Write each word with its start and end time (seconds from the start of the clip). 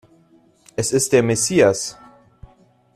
Es 0.75 0.93
ist 0.93 1.13
der 1.13 1.21
Messias! 1.21 1.95